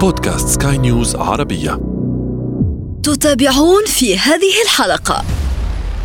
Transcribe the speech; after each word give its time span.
بودكاست 0.00 0.62
سكاي 0.62 0.78
نيوز 0.78 1.16
عربية. 1.16 1.70
تتابعون 3.02 3.84
في 3.86 4.18
هذه 4.18 4.62
الحلقة. 4.64 5.24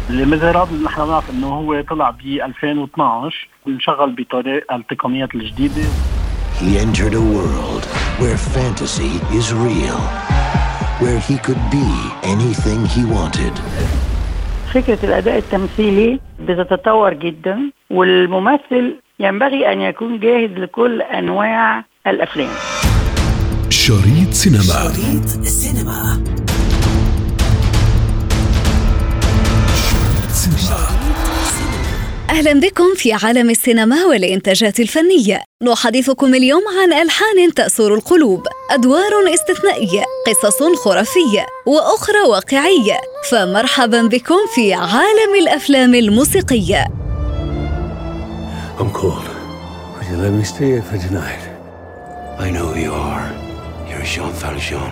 Les 0.10 0.27
Misérables 0.27 0.84
نحن 0.84 1.06
بنعرف 1.06 1.30
إنه 1.30 1.48
هو 1.48 1.82
طلع 1.90 2.10
ب 2.10 2.20
2012 2.22 3.48
انشغل 3.68 4.16
بطريق 4.16 4.74
التقنيات 4.74 5.36
الجديدة. 5.36 5.84
He 6.60 6.78
entered 6.78 7.14
a 7.14 7.24
world 7.36 7.84
where 8.20 8.38
fantasy 8.58 9.14
is 9.40 9.54
real, 9.54 10.00
where 11.02 11.20
he 11.30 11.38
could 11.48 11.64
be 11.72 11.90
anything 12.24 12.80
he 12.96 13.04
wanted. 13.16 13.54
فكرة 14.74 15.00
الأداء 15.04 15.38
التمثيلي 15.38 16.20
بتتطور 16.40 17.14
جدا 17.14 17.72
والممثل 17.90 18.96
ينبغي 19.20 19.74
أن 19.74 19.82
يكون 19.82 20.20
جاهز 20.20 20.50
لكل 20.50 21.02
أنواع 21.02 21.86
الأفلام. 22.08 22.75
شريط 23.88 24.34
سينما 24.34 24.64
شريط 24.64 25.44
سينما 25.44 26.24
أهلا 32.30 32.54
بكم 32.54 32.84
في 32.96 33.14
عالم 33.14 33.50
السينما 33.50 34.06
والإنتاجات 34.06 34.80
الفنية 34.80 35.44
نحدثكم 35.64 36.36
اليوم 36.36 36.62
عن 36.82 36.94
ألحان 36.94 37.54
تأسر 37.56 37.94
القلوب 37.94 38.48
أدوار 38.72 39.34
استثنائية 39.34 40.04
قصص 40.28 40.64
خرافية 40.84 41.46
وأخرى 41.66 42.22
واقعية 42.30 42.98
فمرحبا 43.30 44.02
بكم 44.02 44.40
في 44.56 44.74
عالم 44.74 45.36
الأفلام 45.42 45.96
الموسيقية 45.96 46.86
I'm 48.80 48.92
cold. 48.94 49.30
Would 49.96 50.08
you 50.10 50.18
let 50.18 50.32
me 50.34 50.44
stay 50.44 50.72
here 50.74 50.82
for 50.82 50.98
tonight? 50.98 51.44
I 52.40 52.50
know 52.50 52.68
who 52.74 52.80
you 52.80 52.94
are. 52.94 53.45
Jean 54.06 54.32
Valjean. 54.44 54.92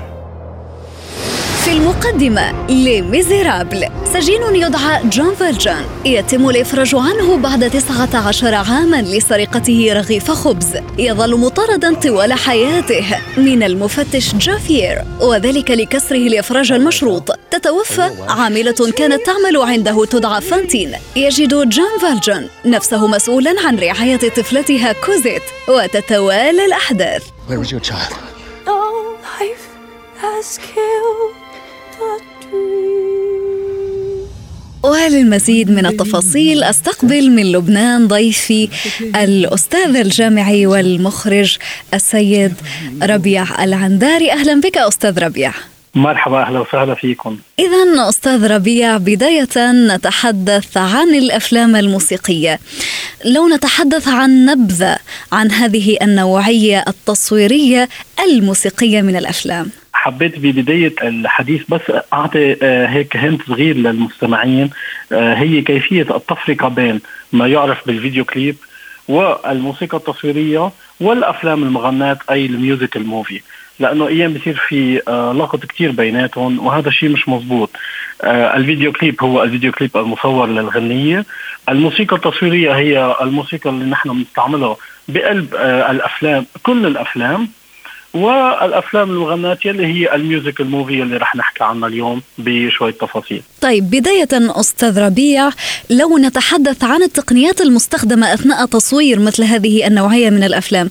في 1.65 1.71
المقدمة 1.71 2.67
Les 2.69 2.96
Misérables 2.96 3.85
سجين 4.13 4.55
يدعى 4.55 5.03
جون 5.09 5.35
فالجان 5.35 5.85
يتم 6.05 6.49
الإفراج 6.49 6.95
عنه 6.95 7.37
بعد 7.37 7.69
19 7.69 8.53
عاما 8.55 9.01
لسرقته 9.01 9.93
رغيف 9.93 10.31
خبز 10.31 10.67
يظل 10.97 11.39
مطاردا 11.39 11.93
طوال 11.93 12.33
حياته 12.33 13.05
من 13.37 13.63
المفتش 13.63 14.35
جافير 14.35 15.03
وذلك 15.21 15.71
لكسره 15.71 16.17
الإفراج 16.27 16.71
المشروط 16.71 17.31
تتوفى 17.51 18.09
عاملة 18.29 18.91
كانت 18.97 19.21
تعمل 19.25 19.57
عنده 19.57 20.05
تدعى 20.05 20.41
فانتين 20.41 20.91
يجد 21.15 21.69
جون 21.69 21.99
فالجان 22.01 22.47
نفسه 22.65 23.07
مسؤولا 23.07 23.55
عن 23.65 23.75
رعاية 23.79 24.29
طفلتها 24.29 24.93
كوزيت 24.93 25.43
وتتوالى 25.67 26.65
الأحداث 26.65 27.23
Where 27.49 27.59
was 27.59 27.71
your 27.71 27.91
child? 27.91 28.32
Has 30.23 30.57
killed 30.57 31.35
the 31.99 32.13
dream. 32.41 32.83
وللمزيد 34.83 35.71
من 35.71 35.85
التفاصيل 35.85 36.63
أستقبل 36.63 37.31
من 37.31 37.51
لبنان 37.51 38.07
ضيفي 38.07 38.69
الأستاذ 39.15 39.95
الجامعي 39.95 40.65
والمخرج 40.65 41.57
السيد 41.93 42.53
ربيع 43.03 43.63
العنداري 43.63 44.31
أهلا 44.31 44.61
بك 44.61 44.77
أستاذ 44.77 45.19
ربيع 45.19 45.53
مرحبا 45.95 46.41
أهلا 46.41 46.59
وسهلا 46.59 46.95
فيكم 46.95 47.37
إذا 47.59 48.09
أستاذ 48.09 48.47
ربيع 48.47 48.97
بداية 48.97 49.71
نتحدث 49.71 50.77
عن 50.77 51.15
الأفلام 51.15 51.75
الموسيقية. 51.75 52.59
لو 53.25 53.47
نتحدث 53.47 54.07
عن 54.07 54.45
نبذة 54.45 54.97
عن 55.31 55.51
هذه 55.51 55.97
النوعية 56.01 56.83
التصويرية 56.87 57.89
الموسيقية 58.19 59.01
من 59.01 59.15
الأفلام. 59.15 59.82
حبيت 60.03 60.39
ببدايه 60.39 60.93
الحديث 61.03 61.61
بس 61.69 61.81
أعطي 62.13 62.55
آه، 62.61 62.87
هيك 62.87 63.17
hint 63.17 63.41
صغير 63.47 63.75
للمستمعين. 63.75 64.69
آه، 65.11 65.33
هي 65.33 65.61
كيفية 65.61 66.15
التفرقه 66.15 66.67
بين 66.67 67.01
ما 67.33 67.47
يعرف 67.47 67.87
بالفيديو 67.87 68.25
كليب 68.25 68.55
والموسيقى 69.07 69.97
التصويرية 69.97 70.71
والأفلام 70.99 71.63
المغناة 71.63 72.17
أي 72.31 72.45
ال 72.45 72.53
musical 72.53 73.05
movie 73.05 73.41
لأنه 73.79 74.07
أيام 74.07 74.33
بصير 74.33 74.55
في 74.67 75.01
آه، 75.07 75.33
لغط 75.33 75.65
كتير 75.65 75.91
بيناتهم 75.91 76.65
وهذا 76.65 76.89
الشيء 76.89 77.09
مش 77.09 77.29
مزبوط 77.29 77.69
الفيديو 78.23 78.91
كليب 78.91 79.23
هو 79.23 79.43
الفيديو 79.43 79.71
كليب 79.71 79.97
المصور 79.97 80.47
للغنية. 80.47 81.25
الموسيقى 81.69 82.15
التصويرية 82.15 82.71
هي 82.71 83.15
الموسيقى 83.21 83.69
اللي 83.69 83.85
نحن 83.85 84.09
بنستعملها 84.09 84.77
بقلب 85.07 85.55
الأفلام 85.89 86.45
كل 86.63 86.85
الأفلام. 86.85 87.47
والأفلام 88.13 89.09
المغناة 89.09 89.57
يلي 89.65 89.85
هي 89.85 90.15
ال 90.15 90.22
musical 90.22 90.69
movie 90.69 91.01
اللي 91.01 91.17
رح 91.17 91.35
نحكي 91.35 91.63
عنها 91.63 91.87
اليوم 91.87 92.21
بشويه 92.37 92.91
تفاصيل 92.91 93.41
طيب 93.61 93.89
بداية 93.89 94.27
أستاذ 94.33 94.99
ربيع 94.99 95.49
لو 95.89 96.17
نتحدث 96.17 96.83
عن 96.83 97.03
التقنيات 97.03 97.61
المستخدمة 97.61 98.33
أثناء 98.33 98.65
تصوير 98.65 99.19
مثل 99.19 99.43
هذه 99.43 99.87
النوعية 99.87 100.29
من 100.29 100.43
الأفلام 100.43 100.89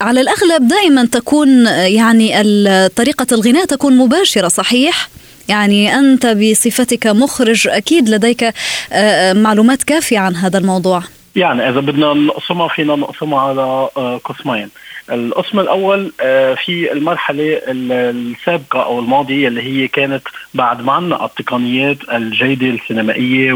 على 0.00 0.20
الأغلب 0.20 0.68
دائما 0.68 1.04
تكون 1.04 1.66
يعني 1.66 2.42
طريقة 2.88 3.26
الغناء 3.32 3.64
تكون 3.64 3.98
مباشرة 3.98 4.48
صحيح؟ 4.48 5.08
يعني 5.48 5.94
أنت 5.94 6.26
بصفتك 6.26 7.06
مخرج 7.06 7.68
أكيد 7.68 8.08
لديك 8.08 8.42
آه، 8.44 8.52
آه، 8.92 9.32
معلومات 9.32 9.82
كافية 9.82 10.18
عن 10.18 10.36
هذا 10.36 10.58
الموضوع. 10.58 11.02
يعني 11.36 11.68
إذا 11.68 11.80
بدنا 11.80 12.14
نقسمها 12.14 12.68
فينا 12.68 12.96
نقسمها 12.96 13.40
على 13.40 13.88
آه، 13.96 14.20
قسمين. 14.24 14.68
القسم 15.10 15.60
الأول 15.60 16.12
آه، 16.20 16.54
في 16.54 16.92
المرحلة 16.92 17.42
ال- 17.56 17.92
السابقة 17.92 18.82
أو 18.84 18.98
الماضية 18.98 19.48
اللي 19.48 19.62
هي 19.62 19.88
كانت 19.88 20.22
بعد 20.54 20.82
ما 20.84 20.92
عنا 20.92 21.24
التقنيات 21.24 21.98
الجيدة 22.12 22.66
السينمائية 22.66 23.52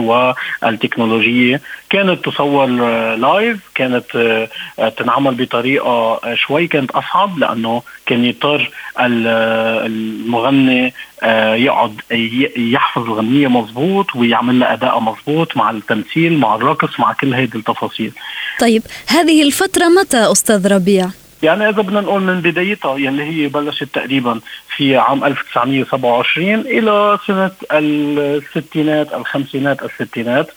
والتكنولوجية 0.63 1.61
كانت 1.91 2.25
تصور 2.25 2.65
آه، 2.83 3.15
لايف 3.15 3.59
كانت 3.75 4.05
آه، 4.17 4.49
آه، 4.79 4.89
تنعمل 4.89 5.35
بطريقة 5.35 5.89
آه، 6.25 6.35
شوي 6.35 6.67
كانت 6.67 6.91
أصعب 6.91 7.39
لأنه 7.39 7.83
كان 8.07 8.25
يضطر 8.25 8.71
ال- 9.01 9.25
آه، 9.27 9.87
المغني 9.87 10.95
آه، 11.23 11.55
يقعد 11.55 12.01
يحفظ 12.57 13.03
الغنية 13.03 13.49
مزبوط 13.49 14.17
ويعمل 14.17 14.59
لها 14.61 14.73
أداء 14.73 15.01
مزبوط 15.01 15.57
مع 15.57 15.71
التمثيل 15.71 16.39
مع 16.39 16.55
الرقص 16.55 17.01
مع 17.01 17.13
كل 17.13 17.35
هيدي 17.35 17.59
التفاصيل 17.59 18.13
طيب 18.61 18.83
هذه 19.07 19.43
الفترة 19.43 19.85
متى 19.89 20.33
أستاذ 20.33 20.73
ربيع؟ 20.73 21.07
يعني 21.43 21.69
إذا 21.69 21.83
بدنا 21.83 22.01
نقول 22.01 22.23
من 22.23 22.41
بدايتها 22.41 22.99
يلي 22.99 23.23
هي 23.23 23.49
بلشت 23.49 23.85
تقريبا 23.85 24.41
في 24.77 24.97
عام 24.97 25.25
1927 25.25 26.55
إلى 26.55 27.19
سنة 27.27 27.51
الستينات 27.73 29.15
الخمسينات 29.15 29.83
الستينات 29.83 30.51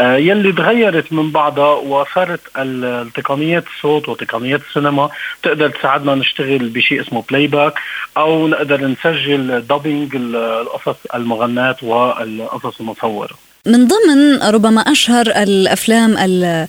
آه، 0.00 0.16
يلي 0.16 0.52
تغيرت 0.52 1.12
من 1.12 1.30
بعدها 1.30 1.72
وصارت 1.74 2.40
ال- 2.58 3.12
تقنيات 3.12 3.64
الصوت 3.66 4.08
وتقنيات 4.08 4.60
السينما 4.68 5.10
تقدر 5.42 5.68
تساعدنا 5.68 6.14
نشتغل 6.14 6.68
بشيء 6.68 7.00
اسمه 7.00 7.24
playback 7.30 7.72
أو 8.16 8.48
نقدر 8.48 8.86
نسجل 8.86 9.60
dubbing 9.60 10.16
القصص 10.16 10.96
المغناة 11.14 11.76
والقصص 11.82 12.80
المصورة. 12.80 13.45
من 13.66 13.88
ضمن 13.88 14.42
ربما 14.42 14.80
أشهر 14.80 15.26
الأفلام 15.26 16.18
ال- 16.18 16.66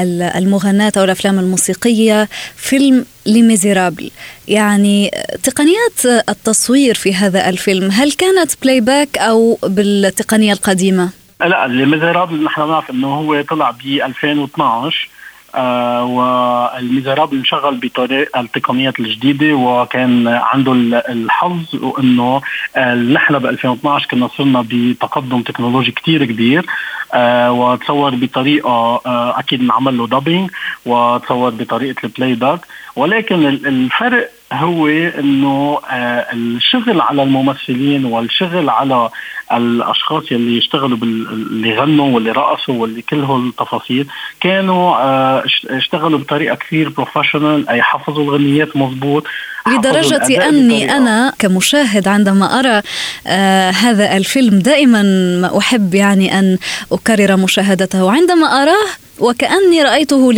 ال- 0.00 0.22
المغناة 0.22 0.92
أو 0.96 1.04
الأفلام 1.04 1.38
الموسيقية 1.38 2.28
فيلم 2.56 3.04
Les 3.26 3.45
Misérables 3.45 4.10
يعني 4.48 5.10
تقنيات 5.42 6.24
التصوير 6.28 6.94
في 6.94 7.14
هذا 7.14 7.48
الفيلم 7.48 7.90
هل 7.90 8.12
كانت 8.12 8.50
playback 8.62 9.18
أو 9.18 9.58
بالتقنية 9.62 10.52
القديمة؟ 10.52 11.10
لا 11.40 11.66
Les 11.66 11.84
Misérables 11.84 12.44
نحن 12.44 12.62
بنعرف 12.66 12.90
إنه 12.90 13.14
هو 13.14 13.42
طلع 13.42 13.70
ب 13.70 13.80
2012 13.86 15.08
آه 15.54 16.04
و 16.04 16.13
Les 16.13 16.42
Misérables 16.42 17.36
انشغل 17.36 17.74
بطريق 17.76 18.38
التقنيات 18.38 19.00
الجديدة 19.00 19.54
وكان 19.54 20.28
عنده 20.28 20.72
ال- 20.72 20.94
الحظ 20.94 21.74
وانه 21.82 22.40
آه 22.76 22.94
نحن 22.94 23.38
ب 23.38 23.46
2012 23.46 24.06
كنا 24.10 24.28
صرنا 24.28 24.64
بتقدم 24.70 25.42
تكنولوجي 25.42 25.90
كتير 25.92 26.24
كبير 26.24 26.66
آه 27.14 27.52
وتصور 27.52 28.14
بطريقة 28.14 29.00
أكيد 29.38 29.60
انعمل 29.60 29.98
له 29.98 30.06
dubbing 30.06 30.50
وتصور 30.86 31.50
بطريقة 31.50 32.00
ال 32.04 32.34
playback 32.34 32.60
ولكن 32.96 33.46
ال- 33.46 33.66
الفرق 33.66 34.30
هو 34.52 34.86
إنه 34.88 35.78
آه 35.90 36.26
الشغل 36.32 37.00
على 37.00 37.22
الممثلين 37.22 38.04
والشغل 38.04 38.70
على 38.70 39.10
الأشخاص 39.52 40.32
يلي 40.32 40.56
يشتغلوا 40.58 40.96
بال... 40.98 41.26
اللي 41.32 41.76
غنوا 41.78 42.14
واللي 42.14 42.30
رقصوا 42.32 42.74
واللي 42.74 43.02
كل 43.02 43.22
التفاصيل 43.48 44.06
كانوا 44.40 44.96
آه 44.96 45.44
اش- 45.44 45.66
اشتغلوا 45.70 46.18
بطريقة 46.18 46.54
كثير 46.56 46.88
بروفيشنال 46.88 47.68
أي 47.68 47.82
حفظوا 47.82 48.24
الغنيات 48.24 48.76
حفظوا 48.76 49.24
لدرجة 49.68 50.48
أني 50.48 50.96
أنا 50.96 51.32
كمشاهد 51.38 52.08
عندما 52.08 52.58
أرى 52.58 52.82
آه 53.26 53.70
هذا 53.70 54.16
الفيلم 54.16 54.58
دائما 54.58 55.02
ما 55.40 55.58
أحب 55.58 55.94
يعني 55.94 56.38
أن 56.38 56.58
أكرر 56.92 57.36
مشاهدته. 57.36 58.04
وعندما 58.04 58.62
أراه 58.62 58.86
وكأني 59.18 59.82
رأيته 59.82 60.32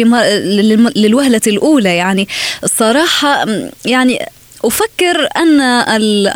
للوهلة 0.96 1.40
الأولى 1.46 1.96
يعني 1.96 2.28
الصراحة 2.64 3.46
يعني 3.84 4.26
أفكر 4.64 5.28
أن 5.36 5.60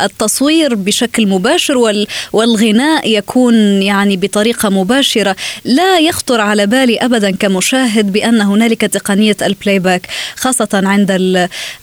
التصوير 0.01 0.75
بشكل 0.75 1.27
مباشر 1.27 2.05
والغناء 2.33 3.09
يكون 3.09 3.55
يعني 3.81 4.17
بطريقة 4.17 4.69
مباشرة 4.69 5.35
لا 5.65 5.99
يخطر 5.99 6.41
على 6.41 6.65
بالي 6.65 6.97
أبدا 6.97 7.31
كمشاهد 7.31 8.11
بأن 8.11 8.41
هنالك 8.41 8.81
تقنية 8.81 9.37
ال 9.41 9.79
playback 9.79 10.07
خاصة 10.35 10.69
عند 10.73 11.11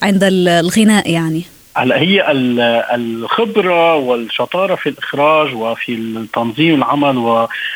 عند 0.03 0.21
الغناء 0.23 1.11
يعني. 1.11 1.54
هلا 1.77 1.99
هي 2.01 2.25
الخبرة 2.95 3.95
والشطارة 3.95 4.75
في 4.75 4.89
الإخراج 4.89 5.55
وفي 5.55 5.95
التنظيم 5.95 6.75
العمل 6.75 7.19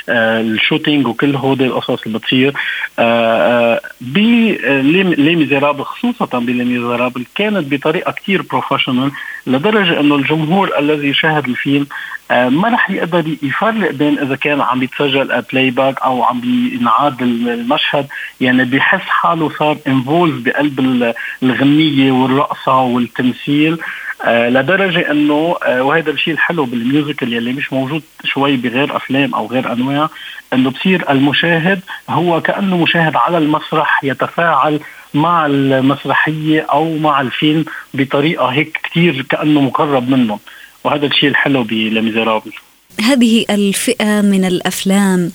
وال 0.08 0.28
shooting 0.28 1.06
وكل 1.06 1.36
هودي 1.36 1.64
القصص 1.64 2.02
اللي 2.06 2.18
بتصير 2.18 2.54
آه، 2.98 3.74
آه، 3.74 3.80
ب 4.00 4.34
Les 4.34 5.34
Misérables 5.36 5.84
خصوصا 5.84 6.38
ب 6.38 6.45
Les 6.45 6.64
Misérables 6.64 7.24
كانت 7.34 7.74
بطريقة 7.74 8.12
كثير 8.12 8.42
professional 8.42 9.10
لدرجة 9.48 10.00
انه 10.00 10.14
الجمهور 10.14 10.78
الذي 10.78 11.14
شاهد 11.14 11.48
الفيلم 11.48 11.86
آه، 12.30 12.48
ما 12.48 12.68
رح 12.68 12.90
يقدر 12.90 13.24
يفرق 13.42 13.90
بين 13.90 14.18
إذا 14.18 14.36
كان 14.36 14.60
عم 14.60 14.82
يتسجل 14.82 15.42
playback 15.52 16.02
أو 16.02 16.22
عم 16.22 16.40
بينعاد 16.40 17.22
المشهد. 17.22 18.06
يعني 18.40 18.64
بحس 18.64 19.00
حاله 19.00 19.50
صار 19.58 19.76
involved 19.86 20.44
بقلب 20.44 21.14
الغنية 21.42 22.12
والرقصة 22.12 22.80
والتمثيل. 22.80 23.78
آه 24.24 24.48
لدرجة 24.48 25.10
أنه 25.10 25.56
آه 25.62 25.82
وهذا 25.82 26.10
الشيء 26.10 26.34
الحلو 26.34 26.64
بال 26.64 26.80
musical 26.80 27.32
يلي 27.32 27.52
مش 27.52 27.72
موجود 27.72 28.02
شوي 28.24 28.56
بغير 28.56 28.96
أفلام 28.96 29.34
أو 29.34 29.46
غير 29.46 29.72
أنواع 29.72 30.08
إنه 30.52 30.70
بصير 30.70 31.10
المشاهد 31.10 31.80
هو 32.10 32.40
كأنه 32.40 32.76
مشاهد 32.76 33.16
على 33.16 33.38
المسرح 33.38 34.04
يتفاعل 34.04 34.80
مع 35.14 35.46
المسرحية 35.46 36.60
أو 36.60 36.96
مع 36.98 37.20
الفيلم 37.20 37.64
بطريقة 37.94 38.46
هيك 38.46 38.80
كثير 38.84 39.22
كأنه 39.22 39.60
مقرب 39.60 40.08
منهم 40.10 40.38
وهذا 40.84 41.06
الشيء 41.06 41.28
الحلو 41.28 41.62
ب 41.62 41.69
Les 41.69 41.88
Misérables 41.88 42.52
هذه 43.00 43.44
الفئة 43.50 44.20
من 44.20 44.44
الأفلام 44.44 45.32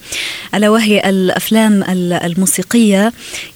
ألا 0.55 0.69
وهي 0.69 1.09
الأفلام 1.09 1.83
الموسيقية. 2.23 3.13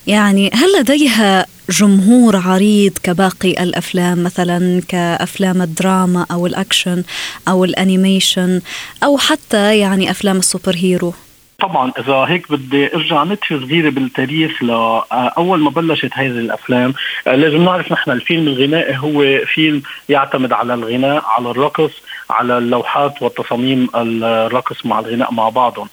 يعني 0.08 0.52
هل 0.54 0.80
لديها 0.80 1.46
جمهور 1.69 2.36
عريض 2.36 2.98
كباقي 3.04 3.64
الأفلام؟ 3.64 4.24
مثلا 4.24 4.81
كأفلام 4.88 5.62
الدراما 5.62 6.25
أو 6.31 6.48
الأكشن 6.48 7.04
أو 7.48 7.66
ال 7.66 7.75
animation 7.75 8.62
أو 9.04 9.18
حتى 9.18 9.78
يعني 9.78 10.12
أفلام 10.12 10.38
ال 10.38 10.44
super 10.44 10.75
hero؟ 10.75 11.14
طبعا 11.62 11.92
إذا 12.00 12.13
هيك 12.13 12.51
بدي 12.51 12.95
أرجع 12.95 13.24
نتفه 13.24 13.59
صغيره 13.59 13.89
بالتاريخ 13.89 14.63
لاول 14.63 15.59
ما 15.59 15.69
بلشت 15.69 16.09
هذه 16.13 16.27
الأفلام 16.27 16.94
لازم 17.25 17.63
نعرف 17.63 17.92
نحن 17.92 18.12
الفيلم 18.12 18.48
الغنائي 18.48 18.98
هو 18.98 19.45
فيلم 19.45 19.81
يعتمد 20.09 20.54
على 20.54 20.74
الغناء 20.74 21.24
على 21.25 21.51
الرقص 21.51 21.92
على 22.30 22.57
اللوحات 22.57 23.21
والتصاميم 23.21 23.89
الرقص 23.95 24.86
مع 24.86 25.00
الغناء 25.00 25.33
مع 25.33 25.50
بعضهم. 25.50 25.89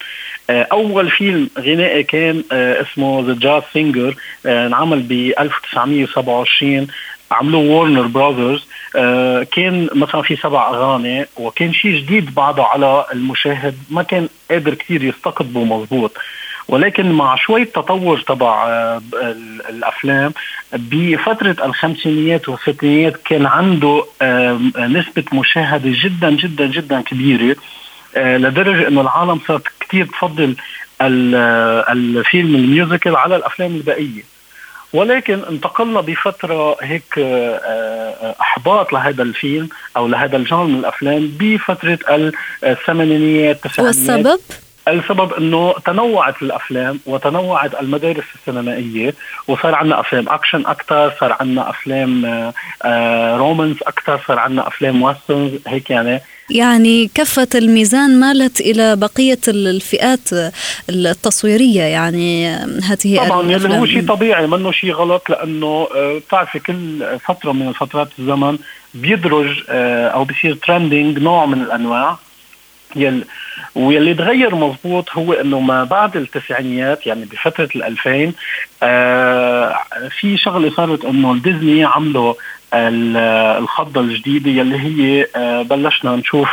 أول 0.50 1.10
فيلم 1.10 1.50
غنائي 1.58 2.02
كان 2.02 2.42
اسمه 2.52 3.24
The 3.26 3.34
Jazz 3.40 3.62
Singer 3.72 4.14
انعمل 4.46 5.02
ب 5.02 5.12
1927 5.12 6.86
عملوه 7.34 7.60
Warner 7.62 8.06
Brothers 8.06 8.66
آه 8.96 9.42
كان 9.42 9.88
مثلا 9.94 10.22
في 10.22 10.36
سبع 10.36 10.70
أغاني 10.70 11.26
وكان 11.36 11.72
شيء 11.72 11.96
جديد 12.00 12.34
بعده 12.34 12.64
على 12.64 13.04
المشاهد 13.12 13.74
ما 13.90 14.02
كان 14.02 14.28
قادر 14.50 14.74
كثير 14.74 15.04
يستقطبه 15.04 15.64
مضبوط 15.64 16.12
ولكن 16.68 17.12
مع 17.12 17.36
شوية 17.36 17.64
تطور 17.64 18.18
تبع 18.18 18.66
آه 18.68 19.02
الأفلام 19.70 20.32
بفترة 20.72 21.56
الخمسينيات 21.64 22.48
والستينيات 22.48 23.16
كان 23.16 23.46
عنده 23.46 24.04
نسبة 24.78 25.24
مشاهدة 25.32 25.90
جدا 26.04 26.30
جدا 26.30 26.66
جدا 26.66 27.00
كبيرة 27.00 27.56
آه 28.16 28.36
لدرجة 28.36 28.88
أنه 28.88 29.00
العالم 29.00 29.40
صارت 29.48 29.62
كثير 29.80 30.06
تفضل 30.06 30.56
الفيلم 31.02 32.54
ال 32.54 32.62
musical 32.62 33.16
على 33.16 33.36
الأفلام 33.36 33.74
البقية. 33.74 34.33
ولكن 34.94 35.40
انتقلنا 35.50 36.00
بفترة 36.00 36.76
هيك 36.82 37.18
آه، 37.18 37.56
آه، 37.56 38.34
أحباط 38.40 38.92
لهذا 38.92 39.22
الفيلم 39.22 39.68
أو 39.96 40.08
لهذا 40.08 40.36
ال 40.36 40.41
genre 40.41 40.64
من 40.64 40.78
الأفلام 40.78 41.32
بفترة 41.40 41.98
الثمانينيات 42.64 43.78
والسبب؟ 43.78 44.40
السبب 44.88 45.32
إنه 45.32 45.74
تنوعت 45.86 46.42
الأفلام 46.42 47.00
وتنوعت 47.06 47.74
المدارس 47.80 48.24
السينمائية 48.34 49.14
وصار 49.48 49.74
عندنا 49.74 50.00
أفلام 50.00 50.28
أكشن 50.28 50.66
أكثر 50.66 51.12
صار 51.20 51.36
عندنا 51.40 51.70
أفلام 51.70 52.24
romance 53.38 53.82
آه، 53.82 53.88
أكثر 53.88 54.20
صار 54.28 54.38
عندنا 54.38 54.68
أفلام 54.68 55.02
westerns 55.02 55.52
هيك 55.66 55.90
يعني. 55.90 56.20
يعني 56.50 57.10
كفة 57.14 57.48
الميزان 57.54 58.20
مالت 58.20 58.60
إلى 58.60 58.96
بقية 58.96 59.38
الفئات 59.48 60.28
التصويرية 60.88 61.82
يعني 61.82 62.48
هذه 62.82 63.28
طبعا 63.28 63.50
يعني 63.50 63.78
هو 63.78 63.86
شيء 63.86 64.06
طبيعي 64.06 64.46
منه 64.46 64.72
شيء 64.72 64.92
غلط 64.92 65.30
لأنه 65.30 65.88
آه، 65.96 66.18
بتعرفي 66.18 66.58
كل 66.58 67.06
فترة 67.24 67.52
من 67.52 67.72
فترات 67.72 68.08
الزمن 68.18 68.58
بيدرج 68.94 69.62
آه، 69.68 70.08
أو 70.08 70.24
بيصير 70.24 70.54
trending 70.54 71.18
نوع 71.18 71.46
من 71.46 71.62
الأنواع. 71.62 72.18
يلي 72.96 73.24
واللي 73.74 74.14
تغير 74.14 74.54
مضبوط 74.54 75.10
هو 75.12 75.32
إنه 75.32 75.60
ما 75.60 75.84
بعد 75.84 76.16
التسعينيات 76.16 77.06
يعني 77.06 77.24
بفترة 77.24 77.68
ال2000 77.76 78.32
آه 78.82 79.76
في 80.20 80.36
شغلة 80.36 80.70
صارت 80.70 81.04
إنه 81.04 81.34
ديزني 81.34 81.84
عملوا 81.84 82.34
الخضة 82.74 84.00
الجديدة 84.00 84.50
يلي 84.50 84.78
هي 84.80 85.26
آه 85.36 85.62
بلشنا 85.62 86.16
نشوف 86.16 86.48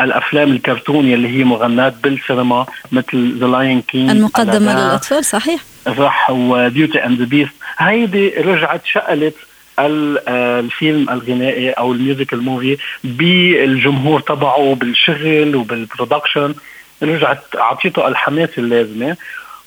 الأفلام 0.00 0.52
الكرتون 0.52 1.06
يلي 1.06 1.28
هي 1.28 1.44
مغنات 1.44 1.94
بالسينما 2.02 2.66
مثل 2.92 3.38
The 3.38 3.46
Lion 3.46 3.82
King 3.82 4.10
المقدمة 4.10 4.72
للأطفال 4.72 5.24
صحيح. 5.24 5.60
صح 5.98 6.30
و 6.30 6.41
Beauty 6.41 7.04
and 7.04 7.18
the 7.18 7.24
Beast 7.24 7.52
هيدي 7.78 8.28
رجعت 8.28 8.86
شكلت 8.86 9.34
الفيلم 9.78 11.10
الغنائي 11.10 11.70
أو 11.70 11.92
ال 11.92 11.98
musical 11.98 12.42
movie 12.42 12.76
بالجمهور 13.04 14.20
تبعه 14.20 14.74
بالشغل 14.74 15.56
وبال 15.56 15.77
production. 15.77 16.54
رجعت 17.02 17.42
أعطيته 17.56 18.08
الحماس 18.08 18.58
اللازمه 18.58 19.16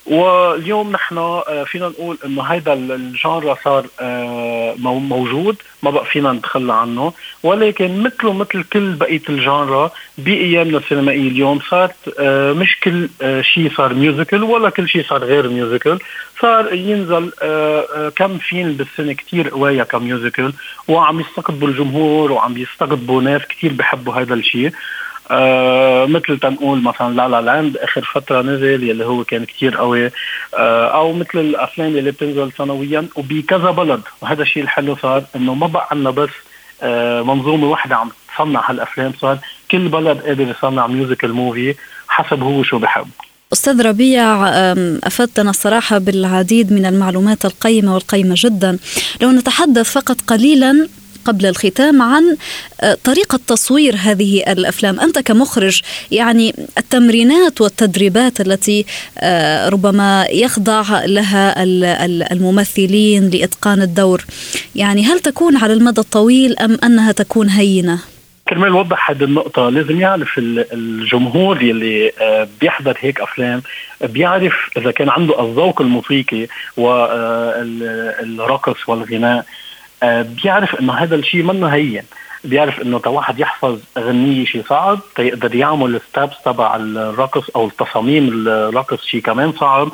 واليوم 0.06 0.92
نحن 0.92 1.18
آه، 1.18 1.64
فينا 1.68 1.88
نقول 1.90 2.18
إنه 2.26 2.42
هيدا 2.42 2.74
ال 2.74 2.88
genre 2.88 3.56
صار 3.64 3.86
آه، 4.00 4.76
موجود 4.84 5.56
ما 5.84 5.92
بقى 5.92 6.06
فينا 6.06 6.32
نتخلى 6.32 6.74
عنه. 6.74 7.14
ولكن 7.44 8.04
مثله 8.04 8.34
مثل 8.34 8.64
كل 8.64 8.94
بقية 8.94 9.22
ال 9.30 9.40
genre 9.40 9.92
بأيامنا 10.18 10.78
السينمائية 10.78 11.28
اليوم 11.28 11.60
صارت 11.70 11.96
آه، 12.20 12.54
مش 12.54 12.80
كل 12.80 13.10
شيء 13.42 13.72
صار 13.78 13.94
musical 13.94 14.44
ولا 14.44 14.70
كل 14.70 14.90
شيء 14.90 15.04
صار 15.04 15.24
غير 15.24 15.50
musical 15.50 16.00
صار 16.42 16.74
ينزل 16.74 17.32
كم 18.16 18.38
فيلم 18.38 18.74
بالسنة 18.74 19.14
كتير 19.14 19.50
قوايا 19.50 19.84
ك 19.84 19.93
musical 19.93 20.54
وعم 20.88 21.20
يستقطبوا 21.20 21.68
الجمهور 21.68 22.32
وعم 22.32 22.58
يستقطبوا 22.58 23.22
ناس 23.22 23.42
كتير 23.42 23.74
بحبوا 23.74 24.14
هذا 24.14 24.34
الشيء 24.34 24.72
آه 25.32 26.06
مثل 26.06 26.40
تنقول 26.40 26.82
مثلا 26.82 27.14
La 27.14 27.28
La 27.28 27.42
Land 27.42 27.78
آخر 27.78 28.12
فترة 28.14 28.42
نزل 28.42 28.84
يلي 28.90 29.06
هو 29.06 29.24
كان 29.24 29.46
كتير 29.46 29.78
قوي. 29.78 30.06
آه 30.06 30.88
أو 30.88 31.14
مثل 31.14 31.40
الأفلام 31.40 31.98
اللي 31.98 32.12
بتنزل 32.12 32.52
سنويا 32.58 33.08
وبكذا 33.16 33.72
بلد. 33.72 34.02
وهذا 34.22 34.42
الشيء 34.42 34.64
الحلو 34.64 34.98
صار 35.02 35.24
إنه 35.36 35.54
ما 35.54 35.68
بقى 35.68 35.88
عندنا 35.92 36.10
بس 36.10 36.30
آه 36.82 37.22
منظومة 37.22 37.68
واحدة 37.68 37.96
عم 37.96 38.12
تصنع 38.36 38.70
هالأفلام. 38.70 39.14
صار 39.22 39.38
كل 39.72 39.88
بلد 39.88 40.22
قادر 40.22 40.48
يصنع 40.58 40.88
musical 40.88 41.34
movie 41.34 41.76
حسب 42.08 42.44
هو 42.44 42.64
شو 42.64 42.80
بحب. 42.80 43.08
أستاذ 43.54 43.82
ربيع 43.88 44.48
أفدتنا 45.04 45.50
الصراحة 45.50 45.98
بالعديد 45.98 46.74
من 46.74 46.86
المعلومات 46.86 47.46
القيمة 47.46 47.94
والقيمة 47.94 48.36
جدا. 48.38 48.78
لو 49.22 49.32
نتحدث 49.32 49.92
فقط 49.92 50.22
قليلا 50.28 50.88
قبل 51.26 51.46
الختام 51.46 52.02
عن 52.02 52.38
آه، 52.82 52.98
طريقة 53.04 53.40
تصوير 53.48 53.96
هذه 53.96 54.44
الأفلام. 54.52 55.00
أنت 55.00 55.20
كمخرج 55.20 55.82
يعني 56.12 56.54
التمرينات 56.78 57.62
والتدريبات 57.62 58.42
التي 58.42 58.86
آه، 59.18 59.70
ربما 59.70 60.26
يخضع 60.32 61.06
لها 61.06 61.64
الممثلين 62.34 63.30
لإتقان 63.30 63.82
الدور 63.82 64.26
يعني 64.76 65.04
هل 65.04 65.20
تكون 65.20 65.58
على 65.58 65.74
المدى 65.74 66.02
الطويل 66.02 66.60
أم 66.60 66.78
أنها 66.84 67.12
تكون 67.12 67.50
هينة؟ 67.50 68.00
كرمال 68.50 68.76
وضح 68.76 69.12
هذه 69.12 69.24
النقطة. 69.24 69.70
لازم 69.70 70.02
يعرف 70.02 70.30
الجمهور 70.74 71.64
يلي 71.64 72.12
آه، 72.22 72.48
بيحضر 72.62 72.98
هيك 73.00 73.22
أفلام 73.22 73.62
بيعرف 74.02 74.54
إذا 74.78 74.92
كان 74.92 75.10
عنده 75.10 75.44
الذوق 75.44 75.82
الموسيقي 75.82 76.48
والرقص 76.78 77.70
والغناء. 78.90 79.46
بيعرف 80.04 80.76
إنه 80.76 80.94
هذا 80.94 81.16
الشيء 81.16 81.44
منه 81.44 81.68
هين. 81.68 82.04
بيعرف 82.44 82.82
إنه 82.82 83.02
واحد 83.06 83.40
يحفظ 83.40 83.80
غنية 83.98 84.46
شيء 84.46 84.64
صعب 84.64 85.00
تيقدر 85.16 85.56
يعمل 85.56 85.96
الستابس 85.96 86.36
تبع 86.46 86.76
الرقص 86.76 87.50
أو 87.56 87.68
التصاميم 87.68 88.48
الرقص 88.48 89.06
شيء 89.06 89.22
كمان 89.22 89.52
صعب. 89.52 89.92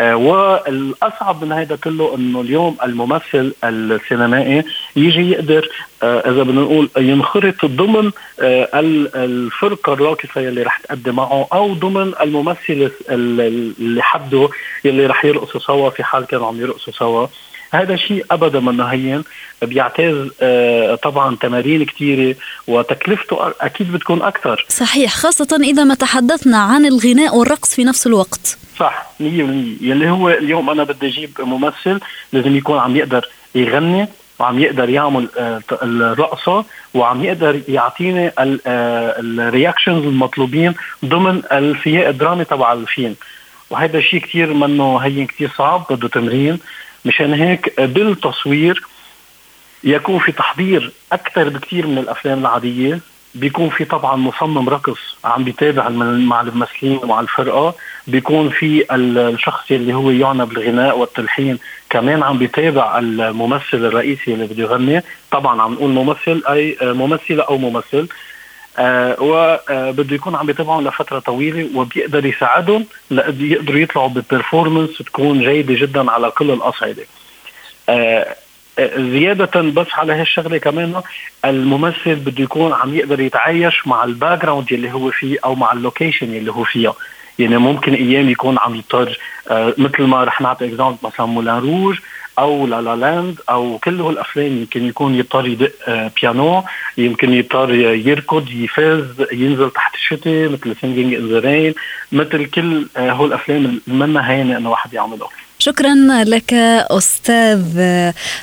آه، 0.00 0.16
والأصعب 0.16 1.44
من 1.44 1.52
هذا 1.52 1.76
كله 1.76 2.14
إنه 2.14 2.40
اليوم 2.40 2.76
الممثل 2.82 3.54
السينمائي 3.64 4.64
يجي 4.96 5.30
يقدر 5.30 5.68
آه، 6.02 6.30
إذا 6.30 6.42
بدنا 6.42 6.60
نقول 6.60 6.90
ينخرط 6.96 7.64
ضمن 7.64 8.10
آه، 8.40 8.68
الفرقة 9.14 9.92
الراقصة 9.92 10.40
يلي 10.40 10.62
رح 10.62 10.78
تقدم 10.78 11.16
معه 11.16 11.48
أو 11.52 11.74
ضمن 11.74 12.12
الممثل 12.20 12.90
اللي 13.10 14.02
حده 14.02 14.48
يلي 14.84 15.06
رح 15.06 15.24
يرقصوا 15.24 15.60
سوا 15.60 15.90
في 15.90 16.04
حال 16.04 16.26
كانوا 16.26 16.46
عم 16.46 16.60
يرقصوا 16.60 16.92
سوا. 16.92 17.26
هذا 17.72 17.96
شيء 17.96 18.24
أبدا 18.30 18.60
منه 18.60 18.84
هين 18.84 19.24
بيعتاز 19.62 20.28
طبعا 21.02 21.36
تمارين 21.36 21.84
كثيره 21.84 22.36
وتكلفته 22.68 23.52
أكيد 23.60 23.92
بتكون 23.92 24.22
أكثر. 24.22 24.66
صحيح 24.68 25.14
خاصة 25.14 25.60
إذا 25.62 25.84
ما 25.84 25.94
تحدثنا 25.94 26.58
عن 26.58 26.86
الغناء 26.86 27.36
والرقص 27.36 27.74
في 27.74 27.84
نفس 27.84 28.06
الوقت. 28.06 28.58
صح 28.78 29.12
100% 29.20 29.22
يلي 29.80 30.10
هو 30.10 30.30
اليوم 30.30 30.70
أنا 30.70 30.84
بدي 30.84 31.06
أجيب 31.06 31.30
ممثل 31.40 32.00
لازم 32.32 32.56
يكون 32.56 32.78
عم 32.78 32.96
يقدر 32.96 33.28
يغني 33.54 34.08
وعم 34.38 34.58
يقدر 34.58 34.88
يعمل 34.88 35.28
آه، 35.38 35.62
الرقصة 35.82 36.64
وعم 36.94 37.24
يقدر 37.24 37.60
يعطيني 37.68 38.32
الرياكشنز 38.38 40.04
المطلوبين 40.04 40.74
ضمن 41.04 41.42
السياق 41.52 42.08
الدرامي 42.08 42.44
تبع 42.44 42.72
الفيلم. 42.72 43.16
وهذا 43.70 44.00
شيء 44.00 44.20
كثير 44.20 44.52
منه 44.52 44.98
هين 44.98 45.26
كثير 45.26 45.50
صعب 45.58 45.86
بده 45.90 46.08
تمرين. 46.08 46.58
مشان 47.04 47.34
هيك 47.34 47.80
بالتصوير 47.80 48.82
يكون 49.84 50.18
في 50.18 50.32
تحضير 50.32 50.92
أكثر 51.12 51.48
بكثير 51.48 51.86
من 51.86 51.98
الأفلام 51.98 52.38
العادية. 52.38 53.00
بيكون 53.34 53.68
في 53.70 53.84
طبعا 53.84 54.16
مصمم 54.16 54.68
رقص 54.68 55.16
عم 55.24 55.44
بيتابع 55.44 55.88
مع 55.88 56.40
الممثلين 56.40 57.00
ومع 57.02 57.20
الفرقة. 57.20 57.74
بيكون 58.06 58.50
في 58.50 58.94
الشخص 58.94 59.70
اللي 59.70 59.94
هو 59.94 60.10
يعنى 60.10 60.46
بالغناء 60.46 60.98
والتلحين 60.98 61.58
كمان 61.90 62.22
عم 62.22 62.38
بيتابع 62.38 62.98
الممثل 62.98 63.76
الرئيسي 63.86 64.34
اللي 64.34 64.46
بده 64.46 64.62
يغني. 64.62 65.02
طبعا 65.30 65.62
عم 65.62 65.72
نقول 65.72 65.90
ممثل 65.90 66.42
أي 66.48 66.76
ممثلة 66.82 67.42
أو 67.42 67.58
ممثل. 67.58 68.08
وبده 68.78 70.14
يكون 70.14 70.34
عم 70.34 70.46
بيتابعهم 70.46 70.88
لفترة 70.88 71.18
طويلة 71.18 71.68
وبيقدر 71.74 72.26
يساعدهم 72.26 72.86
ليقدروا 73.10 73.78
يطلعوا 73.78 74.08
ب 74.08 74.16
performance 74.16 74.98
تكون 74.98 75.40
جيدة 75.40 75.74
جدا 75.74 76.10
على 76.10 76.30
كل 76.30 76.50
الأصعدة. 76.50 77.04
آه 77.88 78.36
زيادة 78.96 79.60
بس 79.60 79.86
على 79.92 80.12
هالشغلة 80.12 80.58
كمان 80.58 81.02
الممثل 81.44 82.14
بده 82.14 82.44
يكون 82.44 82.72
عم 82.72 82.94
يقدر 82.94 83.20
يتعايش 83.20 83.86
مع 83.86 84.04
ال 84.04 84.42
background 84.42 84.72
اللي 84.72 84.92
هو 84.92 85.10
فيه 85.10 85.38
أو 85.44 85.54
مع 85.54 85.72
ال 85.72 85.78
location 85.78 86.26
اللي 86.26 86.52
هو 86.52 86.64
فيها 86.64 86.94
يعني 87.38 87.56
ممكن 87.58 87.94
أيام 87.94 88.30
يكون 88.30 88.58
عم 88.58 88.74
يضطر 88.74 89.18
آه 89.50 89.74
مثل 89.78 90.02
ما 90.02 90.24
رح 90.24 90.40
نعطي 90.40 90.64
example 90.64 90.98
مثلا 91.02 91.26
Moulin 91.26 91.58
Rouge 91.58 91.98
أو 92.40 92.66
La 92.66 92.80
La 92.80 92.96
Land 92.96 93.36
أو 93.50 93.78
كل 93.78 94.00
هالافلام 94.00 94.46
يمكن 94.46 94.86
يكون 94.86 95.14
يضطر 95.14 95.46
يدق 95.46 95.72
آه 95.88 96.10
بيانو 96.20 96.62
يمكن 96.98 97.34
يضطر 97.34 97.74
يركض 98.08 98.50
يقفز 98.50 99.04
ينزل 99.32 99.70
تحت 99.70 99.94
الشتاء 99.94 100.48
مثل 100.48 100.76
Singing 100.80 101.14
in 101.14 101.28
the 101.28 101.38
Rain 101.38 101.74
مثل 102.12 102.46
كل 102.46 102.86
آه 102.96 103.10
هول 103.10 103.28
الافلام 103.28 103.64
اللي 103.64 103.80
منا 103.86 104.30
هينه 104.30 104.56
إنه 104.56 104.70
واحد 104.70 104.94
يعمله. 104.94 105.26
شكرا 105.58 105.94
لك 106.24 106.54
أستاذ 106.90 107.62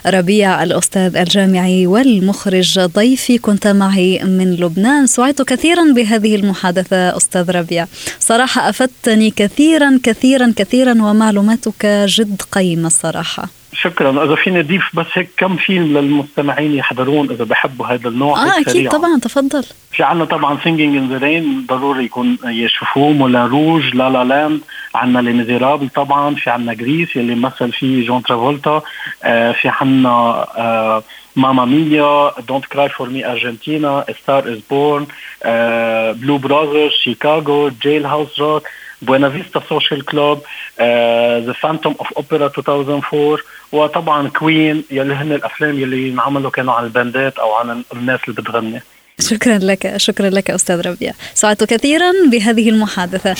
ربيع 0.07 0.63
الأستاذ 0.63 1.15
الجامعي 1.17 1.87
والمخرج 1.87 2.79
ضيفي. 2.79 3.37
كنت 3.37 3.67
معي 3.67 4.19
من 4.23 4.55
لبنان. 4.55 5.07
سعدت 5.07 5.41
كثيرا 5.41 5.93
بهذه 5.95 6.35
المحادثة 6.35 7.17
أستاذ 7.17 7.51
ربيع. 7.51 7.85
صراحة 8.19 8.69
أفدتني 8.69 9.29
كثيرا 9.29 9.99
كثيرا 10.03 10.53
كثيرا 10.55 10.91
ومعلوماتك 10.91 11.85
جد 11.85 12.41
قيمة 12.51 12.87
الصراحة 12.87 13.49
شكرا. 13.81 14.24
إذا 14.24 14.36
فيني 14.36 14.60
اضيف 14.60 14.89
بس 14.93 15.05
هيك 15.13 15.29
كم 15.38 15.55
فيلم 15.55 15.98
للمستمعين 15.98 16.74
يحضرون 16.75 17.31
إذا 17.31 17.43
بحبوا 17.43 17.88
هذا 17.88 18.10
النوع 18.10 18.43
آه 18.43 18.62
أكيد. 18.62 18.89
طبعا 18.89 19.19
تفضل. 19.19 19.63
في 19.91 20.03
عنا 20.03 20.25
طبعا 20.25 20.57
Singing 20.63 20.97
in 20.97 21.09
the 21.09 21.17
Rain 21.17 21.65
ضروري 21.69 22.05
يكون 22.05 22.38
يشوفوه 22.46 23.12
Moulin 23.12 23.45
Rouge 23.45 23.95
La 23.95 24.09
La 24.09 24.24
Land 24.24 24.62
عنا 24.96 25.19
Les 25.19 25.33
Misérables 25.33 25.89
طبعا 25.89 26.36
في 26.36 26.50
عنا 26.50 26.74
Grease 26.74 27.15
يلي 27.15 27.36
مثل 27.36 27.72
فيه 27.72 28.07
جون 28.07 28.24
ترافولتا 28.24 28.81
آه 29.24 29.51
في 29.51 29.69
عنا 29.69 30.46
آه 30.57 31.03
Mamma 31.36 31.65
Mia 31.65 32.31
Don't 32.47 32.65
Cry 32.65 32.89
for 32.89 33.09
Me 33.09 33.31
Argentina 33.31 34.05
Star 34.24 34.51
Is 34.51 34.59
Born 34.69 35.07
Blues 36.21 36.38
Brothers 36.38 36.91
شيكاغو 36.91 37.69
Jailhouse 37.81 38.39
Rock 38.39 38.67
Buena 39.01 39.29
Vista 39.29 39.62
Social 39.69 40.05
Club 40.05 40.41
The 41.45 41.53
Phantom 41.53 41.95
of 42.00 42.13
Opera 42.13 42.51
2004 42.57 43.37
وطبعا 43.71 44.29
كوين 44.29 44.83
يلي 44.91 45.13
هن 45.13 45.31
الأفلام 45.31 45.79
يلي 45.79 46.09
انعملوا 46.09 46.51
كانوا 46.51 46.73
عن 46.73 46.83
الباندات 46.83 47.39
أو 47.39 47.53
عن 47.53 47.83
الناس 47.93 48.19
اللي 48.27 48.41
بتغني 48.41 48.81
شكرا 49.19 49.57
لك 49.57 49.97
شكرا 49.97 50.29
لك 50.29 50.51
أستاذ 50.51 50.87
ربيع 50.87 51.13
سعدت 51.33 51.63
كثيرا 51.63 52.11
بهذه 52.31 52.69
المحادثة 52.69 53.35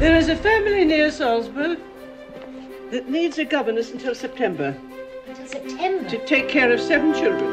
There 0.00 0.16
is 0.22 0.28
a 0.28 0.36
family 0.36 0.84
near 0.84 1.10
Salzburg 1.10 1.78
that 2.92 3.08
needs 3.08 3.38
a 3.38 3.46
governess 3.56 3.88
until 3.92 4.14
September. 4.24 4.74
Until 5.28 5.46
September? 5.56 6.08
To 6.12 6.18
take 6.32 6.46
care 6.48 6.70
of 6.72 6.80
seven 6.80 7.14
children. 7.20 7.50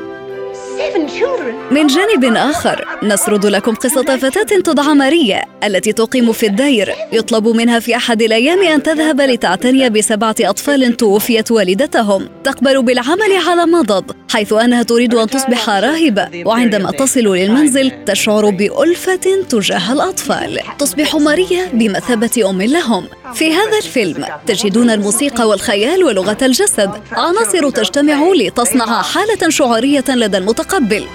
من 1.72 1.88
جانب 1.88 2.36
آخر 2.38 2.88
نسرد 3.04 3.46
لكم 3.46 3.76
قصة 3.76 4.18
فتاة 4.18 4.60
تدعى 4.60 4.94
ماريا 4.94 5.46
التي 5.64 5.94
تقيم 5.94 6.32
في 6.32 6.46
الدير. 6.46 6.96
يطلب 7.12 7.48
منها 7.48 7.80
في 7.80 7.96
أحد 7.96 8.22
الأيام 8.22 8.62
أن 8.64 8.84
تذهب 8.84 9.22
لتعتني 9.22 9.90
بسبعة 9.90 10.36
أطفال 10.42 10.98
توفيت 10.98 11.52
والدتهم. 11.52 12.30
تقبل 12.44 12.84
بالعمل 12.84 13.34
على 13.48 13.66
مضض 13.66 14.12
حيث 14.30 14.54
أنها 14.54 14.84
تريد 14.84 15.16
أن 15.16 15.28
تصبح 15.28 15.70
راهبة. 15.70 16.30
وعندما 16.46 16.92
تصل 16.92 17.20
للمنزل 17.20 17.92
تشعر 18.06 18.50
بألفة 18.50 19.44
تجاه 19.50 19.94
الأطفال. 19.94 20.60
تصبح 20.80 21.16
ماريا 21.16 21.70
بمثابة 21.74 22.50
أم 22.50 22.62
لهم. 22.62 23.06
في 23.34 23.54
هذا 23.54 23.78
الفيلم 23.78 24.26
تجدون 24.48 24.90
الموسيقى 24.90 25.48
والخيال 25.48 26.04
ولغة 26.04 26.38
الجسد. 26.42 26.92
عناصر 27.12 27.70
تجتمع 27.70 28.32
لتصنع 28.36 29.02
حالة 29.02 29.50
شعورية 29.50 30.04
لدى 30.10 30.38
المتقبل 30.74 31.08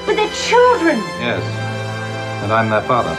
Yes, 1.21 1.43
and 2.45 2.53
I'm 2.53 2.71
their 2.71 2.83
father. 2.83 3.17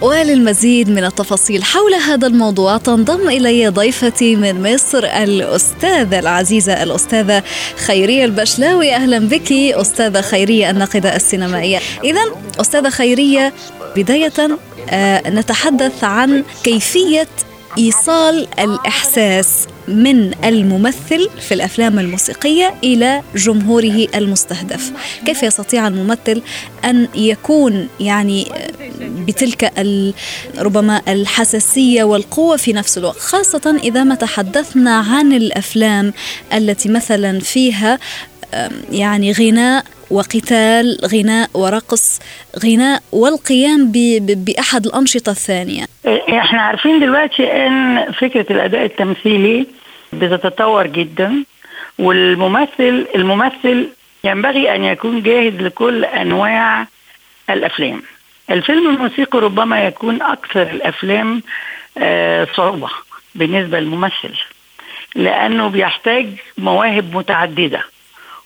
وللمزيد 0.00 0.90
من 0.90 1.04
التفاصيل 1.04 1.64
حول 1.64 1.94
هذا 1.94 2.26
الموضوع 2.26 2.76
تنضم 2.76 3.28
إلي 3.28 3.68
ضيفتي 3.68 4.36
من 4.36 4.72
مصر 4.74 4.98
الأستاذة 4.98 6.18
العزيزة 6.18 6.82
الأستاذة 6.82 7.42
خيرية 7.86 8.24
البشلاوي. 8.24 8.94
أهلا 8.94 9.18
بك 9.18 9.52
أستاذة 9.52 10.20
خيرية 10.20 10.70
الناقدة 10.70 11.16
السينمائية. 11.16 11.78
اذا 12.04 12.20
أستاذة 12.60 12.88
خيرية 12.88 13.52
بداية 13.96 14.58
آه، 14.90 15.30
نتحدث 15.30 16.04
عن 16.04 16.44
كيفية 16.64 17.28
إيصال 17.78 18.48
الإحساس. 18.58 19.66
من 19.90 20.34
الممثل 20.44 21.28
في 21.40 21.54
الأفلام 21.54 21.98
الموسيقية 21.98 22.74
إلى 22.84 23.22
جمهوره 23.36 24.06
المستهدف. 24.14 24.92
كيف 25.26 25.42
يستطيع 25.42 25.86
الممثل 25.88 26.42
أن 26.84 27.08
يكون 27.14 27.88
يعني 28.00 28.46
بتلك 29.00 29.72
ربما 30.58 31.02
الحساسية 31.08 32.04
والقوة 32.04 32.56
في 32.56 32.72
نفس 32.72 32.98
الوقت؟ 32.98 33.18
خاصة 33.18 33.80
إذا 33.84 34.04
ما 34.04 34.14
تحدثنا 34.14 34.96
عن 34.96 35.32
الأفلام 35.32 36.12
التي 36.54 36.88
مثلا 36.88 37.40
فيها 37.40 37.98
يعني 38.92 39.32
غناء 39.32 39.84
وقتال 40.10 40.98
غناء 41.04 41.50
ورقص 41.54 42.18
غناء 42.64 43.02
والقيام 43.12 43.92
بأحد 44.18 44.86
الأنشطة 44.86 45.30
الثانية. 45.30 45.84
إحنا 46.28 46.60
عارفين 46.60 47.00
دلوقتي 47.00 47.42
إن 47.42 48.04
فكرة 48.12 48.46
الأداء 48.50 48.84
التمثيلي 48.84 49.66
بتتطور 50.12 50.86
جدا 50.86 51.44
والممثل 51.98 53.06
الممثل 53.14 53.88
ينبغي 54.24 54.74
أن 54.74 54.84
يكون 54.84 55.22
جاهز 55.22 55.54
لكل 55.54 56.04
أنواع 56.04 56.86
الأفلام. 57.50 58.02
الفيلم 58.50 58.88
الموسيقي 58.88 59.38
ربما 59.38 59.84
يكون 59.86 60.22
أكثر 60.22 60.62
الأفلام 60.62 61.42
آه، 61.98 62.46
صعوبة 62.54 62.88
بالنسبة 63.34 63.80
للممثل 63.80 64.34
لأنه 65.14 65.68
بيحتاج 65.68 66.26
مواهب 66.58 67.16
متعددة 67.16 67.82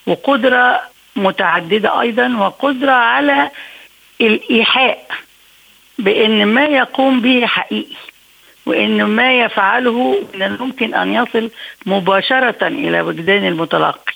وقدرة 0.06 0.80
متعددة 1.16 2.00
أيضا 2.00 2.36
وقدرة 2.36 2.92
على 2.92 3.50
الإيحاء 4.20 5.06
بأن 5.98 6.46
ما 6.46 6.64
يقوم 6.64 7.20
به 7.20 7.46
حقيقي. 7.46 7.96
وأن 8.66 9.04
ما 9.04 9.40
يفعله 9.40 10.28
من 10.34 10.42
الممكن 10.42 10.94
أن 10.94 11.14
يصل 11.14 11.50
مباشرة 11.86 12.66
إلى 12.66 13.00
وجدان 13.00 13.46
المتلقي 13.46 14.14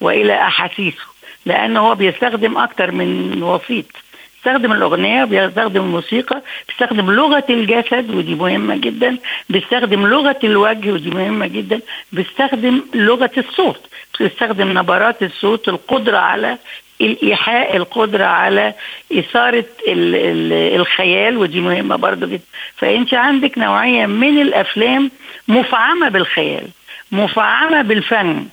وإلى 0.00 0.34
أحاسيسه 0.34 1.04
لأنه 1.46 1.80
هو 1.80 1.94
بيستخدم 1.94 2.58
أكثر 2.58 2.90
من 2.90 3.42
وسيط. 3.42 3.86
بيستخدم 4.34 4.72
الأغنية 4.72 5.24
بيستخدم 5.24 5.80
الموسيقى 5.80 6.42
بيستخدم 6.68 7.10
لغة 7.10 7.44
الجسد 7.50 8.14
ودي 8.14 8.34
مهمة 8.34 8.76
جدا. 8.76 9.16
بيستخدم 9.48 10.06
لغة 10.06 10.38
الوجه 10.44 10.92
ودي 10.92 11.10
مهمة 11.10 11.46
جدا. 11.46 11.80
بيستخدم 12.12 12.82
لغة 12.94 13.30
الصوت. 13.38 13.80
بيستخدم 14.20 14.78
نبرات 14.78 15.22
الصوت 15.22 15.68
القدرة 15.68 16.18
على 16.18 16.58
الإيحاء 17.00 17.76
القدرة 17.76 18.24
على 18.24 18.74
إثارة 19.12 19.64
ال 19.88 20.14
ال 20.14 20.52
الخيال 20.80 21.36
ودي 21.36 21.60
مهمة 21.60 21.96
برضو 21.96 22.26
جدا. 22.26 22.42
فأنت 22.76 23.14
عندك 23.14 23.58
نوعية 23.58 24.06
من 24.06 24.42
الأفلام 24.42 25.10
مفعمة 25.48 26.08
بالخيال 26.08 26.68
مفعمة 27.12 27.82
بالفن 27.82 28.46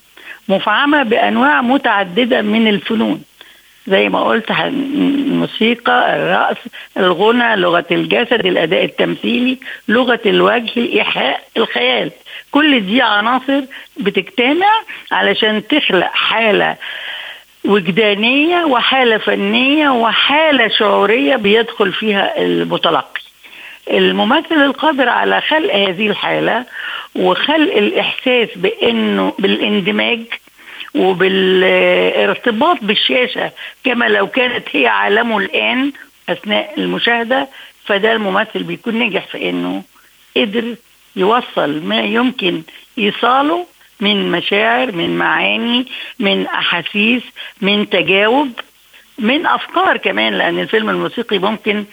مفعمة 0.48 1.02
بأنواع 1.02 1.60
متعددة 1.62 2.42
من 2.42 2.68
الفنون. 2.68 3.22
زي 3.86 4.08
ما 4.08 4.24
قلت 4.24 4.50
الموسيقى 4.50 6.16
الرقص 6.16 6.56
الغنى 6.96 7.56
لغة 7.56 7.86
الجسد 7.90 8.46
الأداء 8.46 8.84
التمثيلي 8.84 9.58
لغة 9.88 10.20
الوجه 10.26 10.72
الإيحاء 10.76 11.42
الخيال. 11.56 12.10
كل 12.50 12.86
دي 12.86 13.02
عناصر 13.02 13.60
بتجتمع 13.96 14.66
علشان 15.12 15.66
تخلق 15.66 16.10
حالة 16.12 16.76
وجدانية 17.68 18.64
وحالة 18.64 19.18
فنية 19.18 19.88
وحالة 19.88 20.68
شعورية 20.68 21.36
بيدخل 21.36 21.92
فيها 21.92 22.38
المتلقي. 22.42 23.20
الممثل 23.90 24.54
القادر 24.54 25.08
على 25.08 25.40
خلق 25.40 25.74
هذه 25.74 26.06
الحالة 26.10 26.64
وخلق 27.16 27.76
الإحساس 27.76 28.48
بأنه 28.56 29.32
بالإندماج 29.38 30.20
وبالارتباط 30.94 32.76
بالشاشة 32.82 33.50
كما 33.84 34.04
لو 34.04 34.26
كانت 34.26 34.64
هي 34.72 34.86
عالمه 34.86 35.38
الآن 35.38 35.92
أثناء 36.28 36.74
المشاهدة 36.78 37.48
فده 37.84 38.12
الممثل 38.12 38.62
بيكون 38.62 38.98
نجح 38.98 39.26
في 39.26 39.50
أنه 39.50 39.82
قدر 40.36 40.74
يوصل 41.16 41.82
ما 41.82 42.00
يمكن 42.00 42.62
إيصاله 42.98 43.66
من 44.00 44.30
مشاعر 44.30 44.92
من 44.92 45.18
معاني 45.18 45.86
من 46.18 46.46
أحاسيس 46.46 47.22
من 47.60 47.88
تجاوب 47.90 48.52
من 49.18 49.46
أفكار 49.46 49.96
كمان 49.96 50.34
لأن 50.34 50.58
الفيلم 50.58 50.90
الموسيقي 50.90 51.38
ممكن 51.38 51.84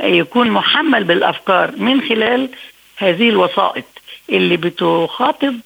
يكون 0.00 0.50
محمل 0.50 1.04
بالأفكار 1.04 1.72
من 1.76 2.00
خلال 2.00 2.48
هذه 2.96 3.28
الوسائط 3.28 3.84
اللي 4.30 4.56
بتخاطب 4.56 5.60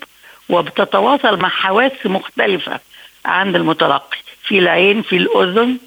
وبتتواصل 0.48 1.38
مع 1.38 1.48
حواس 1.48 1.92
مختلفة 2.04 2.80
عند 3.26 3.56
المتلقي. 3.56 4.18
في 4.42 4.58
العين 4.58 5.02
في 5.02 5.16
الأذن 5.16 5.78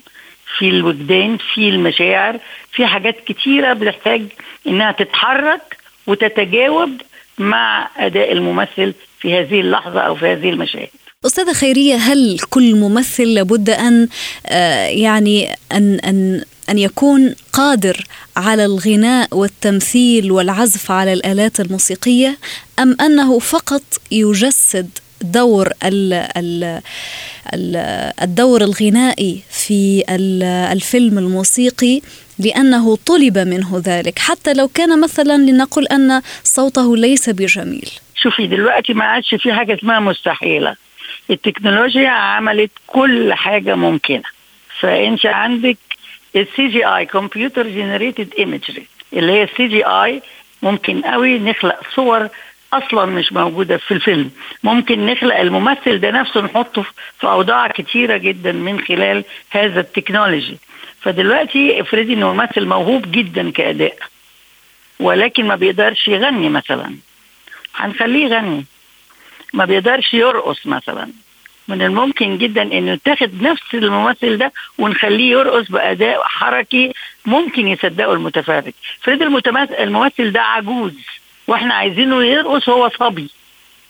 في 0.57 0.69
الوجدان 0.69 1.37
في 1.37 1.69
المشاعر 1.69 2.39
في 2.71 2.85
حاجات 2.85 3.23
كتيرة 3.25 3.73
بتحتاج 3.73 4.21
إنها 4.67 4.91
تتحرك 4.91 5.77
وتتجاوب 6.07 7.01
مع 7.37 7.89
أداء 7.97 8.31
الممثل 8.31 8.93
في 9.19 9.39
هذه 9.39 9.59
اللحظة 9.59 9.99
أو 9.99 10.15
في 10.15 10.25
هذه 10.25 10.49
المشاهد. 10.49 10.89
أستاذة 11.25 11.53
خيرية 11.53 11.95
هل 11.95 12.39
كل 12.49 12.75
ممثل 12.75 13.23
لابد 13.23 13.69
أن 13.69 14.07
آه، 14.45 14.85
يعني 14.85 15.55
أن 15.71 15.99
أن 15.99 16.43
أن 16.69 16.77
يكون 16.77 17.35
قادر 17.53 18.03
على 18.37 18.65
الغناء 18.65 19.37
والتمثيل 19.37 20.31
والعزف 20.31 20.91
على 20.91 21.13
الآلات 21.13 21.59
الموسيقية 21.59 22.37
أم 22.79 22.97
أنه 23.01 23.39
فقط 23.39 23.83
يجسد 24.11 24.89
دور 25.21 25.69
ال 25.83 26.13
ال 26.37 26.81
الدور 28.21 28.61
الغنائي 28.61 29.41
في 29.49 30.03
الفيلم 30.71 31.17
الموسيقي 31.17 32.01
لأنه 32.39 32.95
طلب 32.95 33.37
منه 33.37 33.81
ذلك. 33.85 34.19
حتى 34.19 34.53
لو 34.53 34.67
كان 34.67 35.01
مثلا 35.01 35.37
لنقل 35.37 35.87
أن 35.87 36.21
صوته 36.43 36.97
ليس 36.97 37.29
بجميل. 37.29 37.89
شوفي 38.15 38.47
دلوقتي 38.47 38.93
ما 38.93 39.05
عادش 39.05 39.35
في 39.35 39.53
حاجة 39.53 39.73
اسمها 39.73 39.99
مستحيلة. 39.99 40.75
التكنولوجيا 41.29 42.09
عملت 42.09 42.71
كل 42.87 43.33
حاجة 43.33 43.75
ممكنة. 43.75 44.23
فأنت 44.79 45.25
عندك 45.25 45.77
ال 46.35 47.05
CGI 47.05 47.22
computer 47.22 47.67
generated 47.67 48.33
imagery 48.39 48.85
اللي 49.13 49.31
هي 49.31 49.43
ال 49.43 49.67
CGI 49.67 50.21
ممكن 50.61 51.01
قوي 51.01 51.39
نخلق 51.39 51.79
صور 51.95 52.29
أصلا 52.73 53.05
مش 53.05 53.33
موجودة 53.33 53.77
في 53.77 53.93
الفيلم. 53.93 54.31
ممكن 54.63 55.05
نخلق 55.05 55.39
الممثل 55.39 55.99
ده 55.99 56.11
نفسه 56.11 56.41
نحطه 56.41 56.85
في 57.19 57.27
أوضاع 57.27 57.67
كتيرة 57.67 58.17
جدا 58.17 58.51
من 58.51 58.79
خلال 58.79 59.23
هذا 59.49 59.79
ال 59.79 59.86
technology. 59.86 60.57
فدلوقتي 61.05 61.81
افرضي 61.81 62.13
إنه 62.13 62.33
ممثل 62.33 62.65
موهوب 62.65 63.11
جدا 63.11 63.51
كأداء 63.51 63.97
ولكن 64.99 65.47
ما 65.47 65.55
بيقدرش 65.55 66.07
يغني 66.07 66.49
مثلا 66.49 66.95
هنخليه 67.75 68.25
يغني. 68.25 68.65
ما 69.53 69.65
بيقدرش 69.65 70.13
يرقص 70.13 70.65
مثلا. 70.67 71.11
من 71.67 71.81
الممكن 71.81 72.37
جدا 72.37 72.61
إنه 72.61 72.99
تاخد 73.05 73.41
نفس 73.41 73.63
الممثل 73.73 74.37
ده 74.37 74.53
ونخليه 74.77 75.31
يرقص 75.31 75.71
بأداء 75.71 76.23
حركي 76.23 76.93
ممكن 77.25 77.67
يصدقه 77.67 78.13
المتفرج. 78.13 78.73
افرضي 79.01 79.21
الممثل 79.79 80.31
ده 80.31 80.41
عجوز 80.41 80.93
وإحنا 81.47 81.73
عايزينه 81.73 82.23
يرقص 82.23 82.69
هو 82.69 82.89
صبي. 82.99 83.29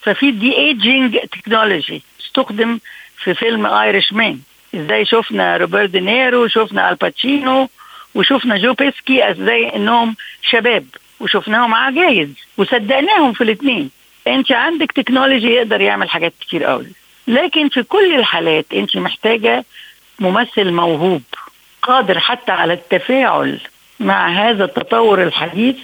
ففي 0.01 0.32
de-aging 0.32 1.18
technology 1.18 2.02
استخدم 2.21 2.80
في 3.17 3.34
فيلم 3.34 3.65
Irishman 3.65 4.39
إزاي 4.76 5.06
شفنا 5.06 5.58
روبرت 5.58 5.90
دينيرو 5.90 6.48
شفنا 6.48 6.90
آل 6.89 7.07
باتشينو 7.07 7.70
وشفنا 8.16 8.58
جو 8.58 8.74
بيشي 8.74 9.30
أزاي 9.32 9.76
إنهم 9.76 10.16
شباب 10.42 10.86
وشفناهم 11.20 11.74
عجايز 11.74 12.30
وصدقناهم 12.58 13.34
في 13.34 13.42
الاثنين 13.44 13.90
أنت 14.28 14.52
عندك 14.52 14.92
technology 14.91 15.48
يقدر 15.48 15.82
يعمل 15.82 16.10
حاجات 16.10 16.34
كتير 16.42 16.64
قوي. 16.64 16.88
لكن 17.28 17.70
في 17.70 17.84
كل 17.84 18.16
الحالات 18.16 18.66
أنت 18.74 18.98
محتاجة 18.98 19.66
ممثل 20.20 20.72
موهوب 20.72 21.22
قادر 21.82 22.20
حتى 22.20 22.52
على 22.52 22.74
التفاعل 22.74 23.60
مع 24.00 24.28
هذا 24.30 24.64
التطور 24.66 25.24
الحديث 25.24 25.76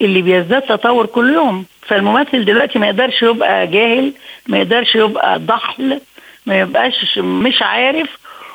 اللي 0.00 0.22
بيزداد 0.22 0.62
تطور 0.62 1.06
كل 1.06 1.34
يوم 1.34 1.64
فالممثل 1.82 2.44
دلوقتي 2.44 2.78
ما 2.78 2.86
يقدرش 2.86 3.22
يبقى 3.22 3.66
جاهل 3.66 4.12
ما 4.46 4.58
يقدرش 4.58 4.94
يبقى 4.94 5.38
ضحل 5.38 6.00
ما 6.46 6.60
يبقاش 6.60 7.18
مش 7.18 7.62
عارف 7.62 8.08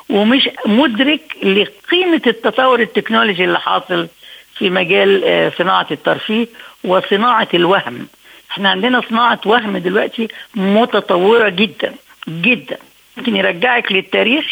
ومش 0.10 0.50
مدرك 0.66 1.22
لقيمة 1.44 2.22
التطور 2.28 2.80
التكنولوجي 2.80 3.44
اللي 3.44 3.60
حاصل 3.60 4.08
في 4.58 4.70
مجال 4.70 5.24
آه، 5.26 5.52
صناعة 5.58 5.88
الترفيه 5.92 6.48
وصناعة 6.84 7.48
الوهم. 7.54 8.08
إحنا 8.52 8.70
عندنا 8.70 9.02
صناعة 9.10 9.40
وهم 9.46 9.78
دلوقتي 9.78 10.28
متطورة 10.56 11.50
جدا 11.50 11.96
جدا. 12.30 12.78
ممكن 13.18 13.36
يرجعك 13.36 13.92
للتاريخ 13.92 14.46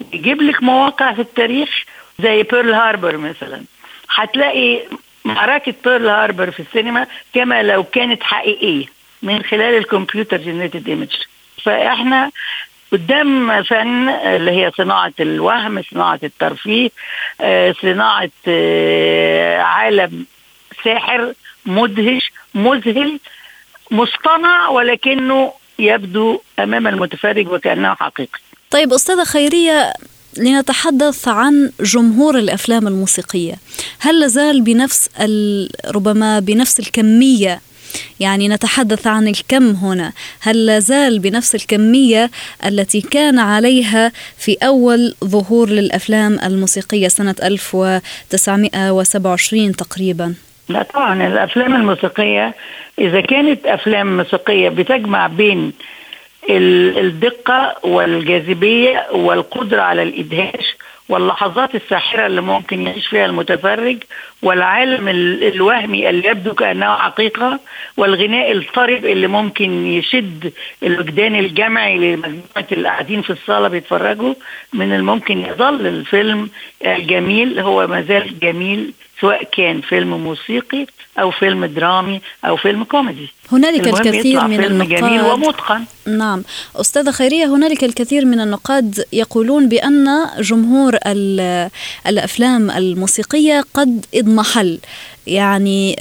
ويجيب 0.00 0.42
لك 0.42 0.62
مواقع 0.62 1.12
في 1.12 1.20
التاريخ 1.20 1.84
زي 2.22 2.42
بيرل 2.42 2.74
هاربر 2.74 3.16
مثلا. 3.16 3.62
هتلاقي 4.14 4.80
معركة 5.24 5.74
بيرل 5.84 6.08
هاربر 6.08 6.50
في 6.50 6.60
السينما 6.60 7.06
كما 7.34 7.62
لو 7.62 7.84
كانت 7.84 8.22
حقيقية 8.22 8.84
من 9.22 9.42
خلال 9.42 9.74
ال 9.78 9.84
computer 9.84 10.36
generated 10.36 10.88
image 10.88 11.14
فاحنا 11.64 12.30
قدام 12.92 13.62
فن 13.62 14.08
اللي 14.08 14.50
هي 14.50 14.72
صناعة 14.76 15.12
الوهم 15.20 15.82
صناعة 15.90 16.20
الترفيه 16.22 16.90
آه، 17.40 17.74
صناعة 17.82 18.30
آه، 18.48 19.58
عالم 19.58 20.26
ساحر 20.84 21.32
مدهش 21.66 22.32
مذهل 22.54 23.20
مصطنع 23.90 24.68
ولكنه 24.68 25.52
يبدو 25.78 26.40
أمام 26.58 26.86
المتفرج 26.86 27.48
وكأنه 27.48 27.94
حقيقي. 27.94 28.38
طيب 28.70 28.92
أستاذة 28.92 29.24
خيرية 29.24 29.92
لنتحدث 30.38 31.28
عن 31.28 31.72
جمهور 31.80 32.38
الأفلام 32.38 32.86
الموسيقية، 32.86 33.54
هل 34.00 34.20
لازال 34.20 34.62
بنفس 34.62 35.10
ربما 35.94 36.38
بنفس 36.40 36.80
الكمية 36.80 37.60
يعني 38.20 38.48
نتحدث 38.48 39.06
عن 39.06 39.28
الكم 39.28 39.70
هنا. 39.70 40.12
هل 40.40 40.66
لازال 40.66 41.18
بنفس 41.18 41.54
الكمية 41.54 42.30
التي 42.66 43.00
كان 43.00 43.38
عليها 43.38 44.12
في 44.38 44.56
أول 44.62 45.14
ظهور 45.24 45.68
للأفلام 45.68 46.38
الموسيقية 46.44 47.08
سنة 47.08 47.34
1927 47.42 49.72
تقريبا؟ 49.72 50.34
لا 50.68 50.82
طبعا 50.82 51.26
الأفلام 51.26 51.74
الموسيقية 51.74 52.54
إذا 52.98 53.20
كانت 53.20 53.66
أفلام 53.66 54.16
موسيقية 54.16 54.68
بتجمع 54.68 55.26
بين 55.26 55.72
الدقة 56.50 57.76
والجاذبية 57.82 59.06
والقدرة 59.12 59.82
على 59.82 60.02
الإدهاش 60.02 60.76
واللحظات 61.08 61.74
الساحرة 61.74 62.26
اللي 62.26 62.40
ممكن 62.40 62.82
يعيش 62.82 63.06
فيها 63.06 63.26
المتفرج 63.26 63.96
والعالم 64.42 65.08
الوهمي 65.42 66.08
اللي 66.10 66.28
يبدو 66.28 66.54
كأنه 66.54 66.96
حقيقة 66.96 67.60
والغناء 67.96 68.52
الطرب 68.52 69.04
اللي 69.04 69.26
ممكن 69.26 69.86
يشد 69.86 70.52
الوجدان 70.82 71.36
الجمعي 71.36 71.98
لمجموعة 71.98 72.66
اللي 72.72 72.88
قاعدين 72.88 73.22
في 73.22 73.30
الصالة 73.30 73.68
بيتفرجوا 73.68 74.34
من 74.72 74.92
الممكن 74.92 75.38
يظل 75.46 75.86
الفيلم 75.86 76.50
الجميل 76.86 77.60
هو 77.60 77.86
ما 77.86 78.00
زال 78.02 78.38
جميل 78.38 78.92
سواء 79.20 79.42
كان 79.44 79.80
فيلم 79.80 80.08
موسيقي 80.24 80.86
أو 81.18 81.30
فيلم 81.30 81.64
درامي 81.64 82.20
أو 82.44 82.56
فيلم 82.56 82.84
كوميدي. 82.84 83.28
هنالك 83.52 83.88
الكثير 83.88 84.44
من 84.44 84.56
فيلم 84.56 84.82
النقاد 84.82 85.00
جميل 85.00 85.20
ومتقن. 85.20 85.84
نعم. 86.06 86.42
أستاذة 86.76 87.10
خيرية 87.10 87.44
هنالك 87.44 87.84
الكثير 87.84 88.24
من 88.24 88.40
النقاد 88.40 89.04
يقولون 89.12 89.68
بأن 89.68 90.06
جمهور 90.40 90.98
الأفلام 92.06 92.70
الموسيقية 92.70 93.64
قد 93.74 94.06
اضمحل. 94.14 94.78
يعني 95.26 95.96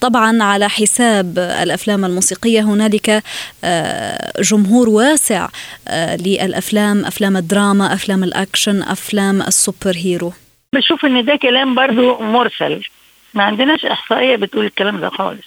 طبعا 0.00 0.42
على 0.42 0.68
حساب 0.68 1.38
الأفلام 1.38 2.04
الموسيقية 2.04 2.60
هنالك 2.60 3.22
جمهور 4.40 4.88
واسع 4.88 5.48
للأفلام 5.96 7.04
أفلام 7.04 7.36
الدراما 7.36 7.92
أفلام 7.92 8.24
الأكشن 8.24 8.82
أفلام 8.82 9.42
ال 9.42 9.51
super 9.51 9.96
hero. 9.96 10.32
بشوف 10.74 11.04
إن 11.04 11.24
ده 11.24 11.36
كلام 11.36 11.74
برضو 11.74 12.18
مرسل. 12.18 12.82
ما 13.34 13.42
عندناش 13.42 13.84
إحصائية 13.84 14.36
بتقول 14.36 14.64
الكلام 14.64 15.00
ده 15.00 15.08
خالص. 15.08 15.46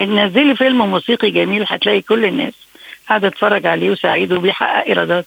نزلي 0.00 0.56
فيلم 0.56 0.86
موسيقي 0.90 1.30
جميل 1.30 1.64
هتلاقي 1.68 2.00
كل 2.00 2.24
الناس 2.24 2.54
قاعدة 3.08 3.28
تتفرج 3.28 3.66
عليه 3.66 3.90
وسعيد 3.90 4.32
وبيحقق 4.32 4.86
إيرادات. 4.86 5.26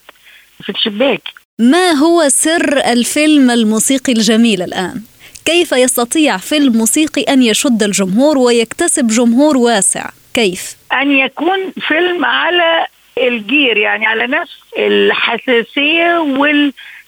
في 0.64 0.70
الشباك 0.70 1.22
ما 1.60 1.92
هو 1.92 2.30
سر 2.30 2.78
الفيلم 2.78 3.52
الموسيقي 3.52 4.14
الجميل 4.14 4.62
الآن؟ 4.62 5.02
كيف 5.46 5.72
يستطيع 5.72 6.38
فيلم 6.38 6.78
موسيقي 6.78 7.22
أن 7.22 7.44
يشد 7.44 7.84
الجمهور 7.84 8.38
ويكتسب 8.38 9.08
جمهور 9.08 9.58
واسع؟ 9.58 10.10
كيف؟ 10.34 10.76
أن 10.94 11.12
يكون 11.12 11.72
فيلم 11.88 12.26
على 12.26 12.86
الجير 13.18 13.78
يعني 13.78 14.06
على 14.06 14.28
نفس 14.28 14.52
الحساسية 14.78 16.20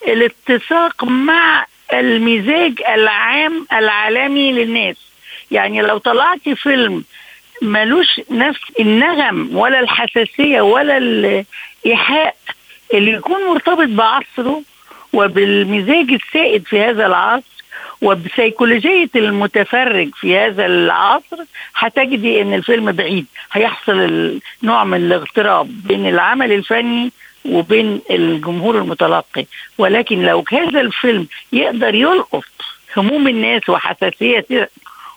والاتساق 0.08 1.04
مع 1.04 1.66
المزاج 1.94 2.82
العام 2.94 3.68
العالمي 3.74 4.52
للناس. 4.52 4.96
يعني 5.52 5.82
لو 5.82 5.98
طلعت 5.98 6.50
فيلم 6.50 7.04
ملوش 7.62 8.22
نفس 8.32 8.62
النغم 8.80 9.50
ولا 9.58 9.80
الحساسية 9.80 10.62
ولا 10.62 10.98
الإيحاء 10.98 12.36
اللي 12.94 13.12
يكون 13.12 13.38
مرتبط 13.50 13.88
بعصره 13.88 14.62
وبالمزاج 15.14 16.12
السائد 16.12 16.64
في 16.68 16.80
هذا 16.82 17.06
العصر 17.06 17.56
وبسيكولوجية 18.02 19.10
المتفرج 19.16 20.10
في 20.16 20.38
هذا 20.38 20.66
العصر 20.66 21.38
هتجدي 21.76 22.42
إن 22.42 22.54
الفيلم 22.54 22.92
بعيد. 22.92 23.26
هيحصل 23.52 24.40
نوع 24.64 24.84
من 24.84 24.98
الاغتراب 24.98 25.68
بين 25.88 26.08
العمل 26.10 26.52
الفني 26.52 27.12
وبين 27.50 28.02
الجمهور 28.12 28.78
المتلقي. 28.78 29.46
ولكن 29.78 30.22
لو 30.22 30.44
هذا 30.52 30.82
الفيلم 30.82 31.28
يقدر 31.54 31.96
يلقط 31.96 32.44
هموم 32.98 33.28
الناس 33.28 33.70
وحساسية 33.70 34.70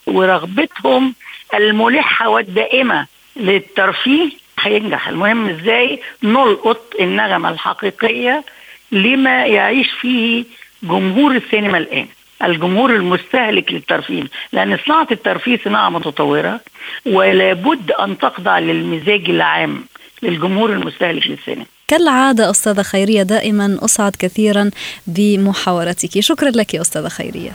ورغبتهم 0.06 1.14
الملحة 1.54 2.28
والدائمة 2.28 3.06
للترفيه 3.36 4.30
هينجح. 4.60 5.08
المهم 5.08 5.48
إزاي 5.48 6.00
نلقط 6.22 6.94
النغمة 7.00 7.50
الحقيقية 7.50 8.44
لما 8.92 9.46
يعيش 9.46 9.90
فيه 9.90 10.44
جمهور 10.82 11.36
السينما 11.36 11.78
الآن 11.78 12.06
الجمهور 12.42 12.90
المستهلك 12.94 13.72
للترفيه. 13.72 14.22
لأن 14.52 14.78
صناعة 14.86 15.06
الترفيه 15.10 15.60
صناعة 15.64 15.88
متطورة 15.88 16.60
ولا 17.06 17.52
بد 17.52 17.92
أن 17.92 18.18
تخضع 18.18 18.58
للمزاج 18.58 19.30
العام 19.30 19.84
للجمهور 20.22 20.72
المستهلك 20.72 21.26
للسينما. 21.26 21.66
كالعادة 21.88 22.50
أستاذة 22.50 22.82
خيرية 22.82 23.22
دائما 23.22 23.78
أسعد 23.82 24.16
كثيرا 24.18 24.70
بمحاورتك 25.06 26.20
شكرا 26.20 26.50
لك 26.50 26.76
أستاذة 26.76 27.08
خيرية 27.08 27.52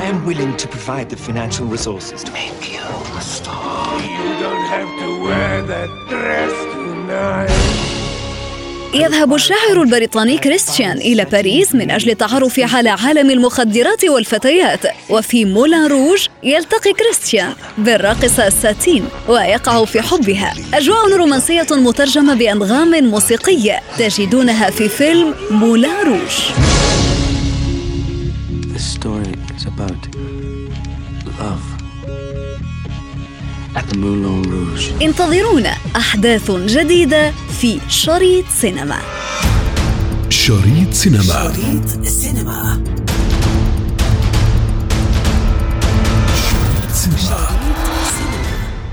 I 0.00 0.04
am 0.04 0.24
willing 0.24 0.56
to 0.56 0.66
provide 0.68 1.08
the 1.10 1.16
financial 1.16 1.66
resources 1.66 2.24
to 2.24 2.32
make 2.32 2.72
you 2.74 2.86
a 3.20 3.20
star. 3.20 4.00
You 4.00 4.28
don't 4.44 4.66
have 4.76 4.90
to 5.02 5.08
wear 5.24 5.62
that 5.72 5.90
dress 6.12 6.54
tonight. 6.74 7.81
يذهب 8.94 9.34
الشاعر 9.34 9.82
البريطاني 9.82 10.38
كريستيان 10.38 10.98
إلى 10.98 11.24
باريس 11.24 11.74
من 11.74 11.90
أجل 11.90 12.10
التعرف 12.10 12.60
على 12.60 12.88
عالم 12.88 13.30
المخدرات 13.30 14.04
والفتيات 14.04 14.80
وفي 15.10 15.44
مولان 15.44 15.86
روج 15.86 16.26
يلتقي 16.42 16.92
كريستيان 16.92 17.52
بالراقصة 17.78 18.48
ساتين 18.48 19.04
ويقع 19.28 19.84
في 19.84 20.02
حبها. 20.02 20.54
أجواء 20.74 21.16
رومانسية 21.16 21.66
مترجمة 21.70 22.34
بأنغام 22.34 23.04
موسيقية 23.04 23.80
تجدونها 23.98 24.70
في 24.70 24.88
فيلم 24.88 25.34
مولان 25.50 26.06
روج. 26.06 26.52
This 28.74 28.84
story 28.94 29.34
is 29.56 29.66
about 29.66 30.02
love. 31.38 31.81
انتظرونا. 35.02 35.74
أحداث 35.96 36.50
جديدة 36.50 37.32
في 37.60 37.78
شريط 37.88 38.44
سينما. 38.60 38.98
شريط 40.28 40.92
سينما. 40.92 41.22
شريط 41.22 42.06
سينما. 42.06 42.91